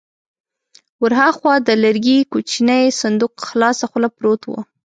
ور 1.01 1.13
هاخوا 1.19 1.55
د 1.67 1.69
لرګي 1.83 2.17
کوچينی 2.31 2.83
صندوق 3.01 3.33
خلاصه 3.49 3.85
خوله 3.91 4.09
پروت 4.17 4.41
و. 4.47 4.51